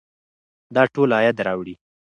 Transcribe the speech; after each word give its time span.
دا 0.75 0.83
ټول 0.93 1.09
عاید 1.17 1.37
راوړي. 1.47 1.75